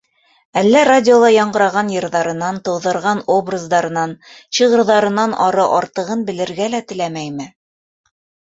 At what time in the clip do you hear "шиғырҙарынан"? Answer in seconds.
4.61-5.39